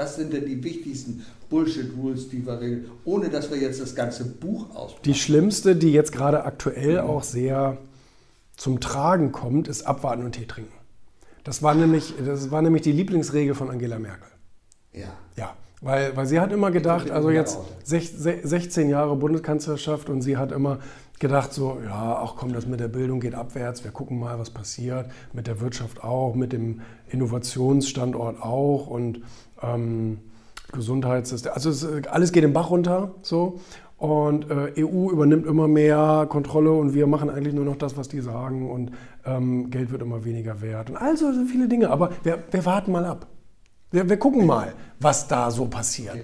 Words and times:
Was 0.00 0.16
sind 0.16 0.32
denn 0.32 0.46
die 0.46 0.64
wichtigsten 0.64 1.26
Bullshit-Rules, 1.50 2.30
die 2.30 2.46
wir 2.46 2.58
regeln, 2.58 2.90
ohne 3.04 3.28
dass 3.28 3.50
wir 3.50 3.58
jetzt 3.58 3.82
das 3.82 3.94
ganze 3.94 4.24
Buch 4.24 4.70
ausprobieren? 4.70 5.02
Die 5.04 5.14
schlimmste, 5.14 5.76
die 5.76 5.92
jetzt 5.92 6.10
gerade 6.10 6.44
aktuell 6.44 7.00
auch 7.00 7.22
sehr 7.22 7.76
zum 8.56 8.80
Tragen 8.80 9.30
kommt, 9.30 9.68
ist 9.68 9.82
Abwarten 9.82 10.24
und 10.24 10.32
Tee 10.32 10.46
trinken. 10.46 10.72
Das 11.44 11.62
war 11.62 11.74
nämlich, 11.74 12.14
das 12.24 12.50
war 12.50 12.62
nämlich 12.62 12.80
die 12.80 12.92
Lieblingsregel 12.92 13.54
von 13.54 13.68
Angela 13.68 13.98
Merkel. 13.98 14.30
Ja. 14.94 15.12
Ja, 15.36 15.54
weil, 15.80 16.16
weil 16.16 16.26
sie 16.26 16.40
hat 16.40 16.52
immer 16.52 16.70
gedacht, 16.70 17.10
also 17.10 17.30
jetzt 17.30 17.58
16 17.84 18.88
Jahre 18.88 19.16
Bundeskanzlerschaft 19.16 20.08
und 20.08 20.22
sie 20.22 20.36
hat 20.36 20.52
immer 20.52 20.78
gedacht 21.18 21.52
so, 21.52 21.78
ja, 21.84 22.18
ach 22.22 22.34
komm, 22.36 22.52
das 22.52 22.66
mit 22.66 22.80
der 22.80 22.88
Bildung 22.88 23.20
geht 23.20 23.34
abwärts, 23.34 23.84
wir 23.84 23.90
gucken 23.90 24.18
mal, 24.18 24.38
was 24.38 24.50
passiert, 24.50 25.10
mit 25.32 25.46
der 25.46 25.60
Wirtschaft 25.60 26.02
auch, 26.02 26.34
mit 26.34 26.52
dem 26.52 26.80
Innovationsstandort 27.08 28.42
auch 28.42 28.86
und 28.86 29.20
ähm, 29.62 30.18
Gesundheitssystem, 30.72 31.52
also 31.52 31.70
es, 31.70 32.06
alles 32.08 32.32
geht 32.32 32.44
den 32.44 32.52
Bach 32.52 32.70
runter, 32.70 33.14
so. 33.22 33.60
Und 33.98 34.50
äh, 34.50 34.82
EU 34.82 35.10
übernimmt 35.10 35.46
immer 35.46 35.68
mehr 35.68 36.26
Kontrolle 36.30 36.72
und 36.72 36.94
wir 36.94 37.06
machen 37.06 37.28
eigentlich 37.28 37.52
nur 37.52 37.66
noch 37.66 37.76
das, 37.76 37.98
was 37.98 38.08
die 38.08 38.20
sagen 38.20 38.70
und 38.70 38.92
ähm, 39.26 39.68
Geld 39.68 39.90
wird 39.90 40.00
immer 40.00 40.24
weniger 40.24 40.62
wert 40.62 40.88
und 40.88 40.96
also 40.96 41.30
so 41.34 41.44
viele 41.44 41.68
Dinge. 41.68 41.90
Aber 41.90 42.08
wir, 42.22 42.38
wir 42.50 42.64
warten 42.64 42.92
mal 42.92 43.04
ab. 43.04 43.26
Wir, 43.90 44.08
wir, 44.08 44.18
gucken 44.18 44.46
mal, 44.46 44.74
was 45.00 45.26
da 45.26 45.50
so 45.50 45.66
passiert. 45.66 46.18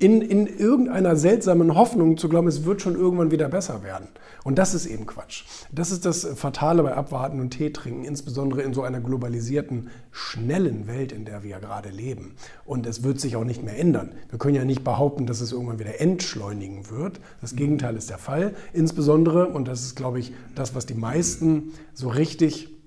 In, 0.00 0.22
in 0.22 0.46
irgendeiner 0.46 1.16
seltsamen 1.16 1.74
Hoffnung 1.74 2.16
zu 2.16 2.28
glauben, 2.28 2.46
es 2.46 2.64
wird 2.64 2.80
schon 2.80 2.94
irgendwann 2.94 3.32
wieder 3.32 3.48
besser 3.48 3.82
werden. 3.82 4.06
Und 4.44 4.56
das 4.56 4.72
ist 4.72 4.86
eben 4.86 5.06
Quatsch. 5.06 5.42
Das 5.72 5.90
ist 5.90 6.06
das 6.06 6.24
Fatale 6.36 6.84
bei 6.84 6.94
Abwarten 6.94 7.40
und 7.40 7.50
Tee 7.50 7.70
trinken, 7.70 8.04
insbesondere 8.04 8.62
in 8.62 8.72
so 8.72 8.82
einer 8.82 9.00
globalisierten, 9.00 9.90
schnellen 10.12 10.86
Welt, 10.86 11.10
in 11.10 11.24
der 11.24 11.42
wir 11.42 11.50
ja 11.50 11.58
gerade 11.58 11.88
leben. 11.88 12.36
Und 12.64 12.86
es 12.86 13.02
wird 13.02 13.18
sich 13.18 13.34
auch 13.34 13.42
nicht 13.42 13.64
mehr 13.64 13.76
ändern. 13.76 14.12
Wir 14.30 14.38
können 14.38 14.54
ja 14.54 14.64
nicht 14.64 14.84
behaupten, 14.84 15.26
dass 15.26 15.40
es 15.40 15.50
irgendwann 15.50 15.80
wieder 15.80 16.00
entschleunigen 16.00 16.88
wird. 16.88 17.18
Das 17.40 17.56
Gegenteil 17.56 17.96
ist 17.96 18.10
der 18.10 18.18
Fall. 18.18 18.54
Insbesondere, 18.72 19.48
und 19.48 19.66
das 19.66 19.82
ist, 19.82 19.96
glaube 19.96 20.20
ich, 20.20 20.32
das, 20.54 20.76
was 20.76 20.86
die 20.86 20.94
meisten 20.94 21.72
so 21.92 22.08
richtig 22.08 22.77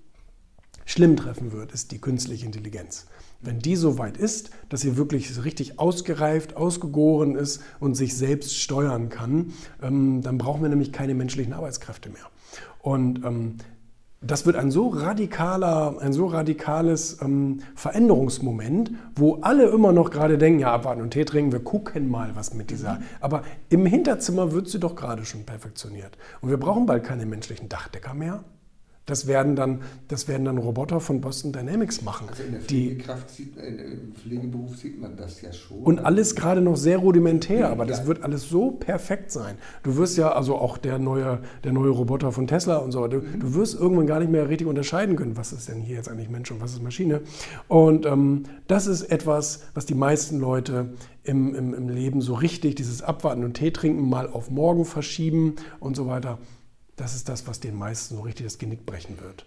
schlimm 0.92 1.16
treffen 1.16 1.52
wird, 1.52 1.72
ist 1.72 1.92
die 1.92 2.00
künstliche 2.00 2.46
Intelligenz. 2.46 3.06
Wenn 3.40 3.60
die 3.60 3.76
so 3.76 3.98
weit 3.98 4.18
ist, 4.18 4.52
dass 4.70 4.82
sie 4.82 4.98
wirklich 4.98 5.44
richtig 5.44 5.80
ausgereift, 5.80 6.58
ausgegoren 6.58 7.36
ist 7.36 7.62
und 7.80 7.96
sich 7.96 8.16
selbst 8.16 8.56
steuern 8.56 9.10
kann, 9.10 9.54
ähm, 9.82 10.22
dann 10.22 10.38
brauchen 10.38 10.62
wir 10.62 10.70
nämlich 10.70 10.92
keine 10.92 11.16
menschlichen 11.16 11.54
Arbeitskräfte 11.54 12.10
mehr. 12.10 12.26
Und 12.80 13.24
ähm, 13.24 13.56
das 14.20 14.46
wird 14.46 14.56
ein 14.56 14.70
so 14.70 14.90
radikaler, 14.90 15.96
ein 16.00 16.14
so 16.14 16.28
radikales 16.28 17.20
ähm, 17.22 17.62
Veränderungsmoment, 17.74 18.92
wo 19.16 19.40
alle 19.42 19.70
immer 19.70 19.94
noch 19.94 20.12
gerade 20.12 20.38
denken, 20.38 20.60
ja, 20.60 20.74
abwarten 20.74 21.02
und 21.02 21.12
Tee 21.12 21.26
trinken, 21.26 21.52
wir 21.52 21.64
gucken 21.64 22.10
mal, 22.10 22.36
was 22.36 22.54
mit 22.54 22.70
dieser. 22.70 22.96
Mhm. 22.96 23.04
Aber 23.20 23.44
im 23.70 23.86
Hinterzimmer 23.88 24.52
wird 24.52 24.68
sie 24.68 24.80
doch 24.80 24.96
gerade 24.96 25.26
schon 25.26 25.44
perfektioniert. 25.46 26.18
Und 26.42 26.50
wir 26.50 26.58
brauchen 26.58 26.86
bald 26.86 27.04
keine 27.04 27.26
menschlichen 27.26 27.68
Dachdecker 27.68 28.14
mehr. 28.14 28.44
Das 29.12 29.28
werden 29.28 29.58
dann, 29.58 29.82
das 30.08 30.30
werden 30.30 30.46
dann 30.46 30.58
Roboter 30.58 31.02
von 31.02 31.20
Boston 31.20 31.52
Dynamics 31.52 32.02
machen. 32.02 32.30
Also 32.30 32.44
in 32.44 32.54
der 32.54 32.62
Pflegekraft 32.62 33.30
sieht, 33.30 33.58
im 33.58 34.14
Pflegeberuf 34.14 34.78
sieht 34.78 35.02
man 35.02 35.18
das 35.18 35.42
ja 35.42 35.52
schon. 35.52 35.80
Und 35.80 36.00
alles 36.00 36.34
gerade 36.34 36.62
noch 36.62 36.78
sehr 36.78 36.98
rudimentär, 36.98 37.70
aber 37.70 37.86
das 37.86 38.06
wird 38.06 38.24
alles 38.24 38.48
so 38.48 38.72
perfekt 38.72 39.30
sein. 39.30 39.56
Du 39.84 39.98
wirst 39.98 40.18
ja, 40.18 40.32
also 40.32 40.56
auch 40.56 40.78
der 40.78 40.98
neue, 40.98 41.40
der 41.66 41.74
neue 41.74 41.90
Roboter 41.90 42.32
von 42.32 42.48
Tesla 42.48 42.78
und 42.78 42.94
so, 42.94 43.06
du, 43.10 43.18
mhm. 43.18 43.42
du 43.42 43.54
wirst 43.56 43.78
irgendwann 43.78 44.08
gar 44.08 44.20
nicht 44.20 44.32
mehr 44.32 44.48
richtig 44.48 44.66
unterscheiden 44.66 45.18
können, 45.18 45.36
was 45.36 45.52
ist 45.52 45.68
denn 45.68 45.82
hier 45.82 45.98
jetzt 45.98 46.08
eigentlich 46.08 46.30
Mensch 46.30 46.50
und 46.50 46.62
was 46.62 46.72
ist 46.72 46.82
Maschine. 46.82 47.20
Und 47.68 48.06
ähm, 48.06 48.44
das 48.68 48.88
ist 48.88 49.04
etwas, 49.04 49.64
was 49.74 49.86
die 49.86 49.94
meisten 49.94 50.40
Leute 50.40 50.94
im, 51.26 51.54
im, 51.54 51.74
im 51.74 51.90
Leben 51.90 52.22
so 52.22 52.34
richtig, 52.34 52.76
dieses 52.76 53.02
Abwarten 53.02 53.44
und 53.44 53.56
Tee 53.56 53.72
trinken, 53.72 54.08
mal 54.08 54.30
auf 54.30 54.50
morgen 54.50 54.86
verschieben 54.86 55.58
und 55.82 55.98
so 55.98 56.08
weiter 56.08 56.38
das 57.02 57.16
ist 57.16 57.28
das, 57.28 57.48
was 57.48 57.60
den 57.60 57.76
meisten 57.76 58.16
so 58.16 58.22
richtig 58.22 58.46
das 58.46 58.60
Genick 58.60 58.86
brechen 58.86 59.20
wird. 59.20 59.46